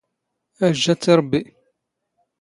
ⴰⴷⵊⴰⵜ 0.65 0.79
ⵜ 0.81 1.03
ⵉ 1.05 1.11
ⵕⴱⴱⵉ. 1.19 1.41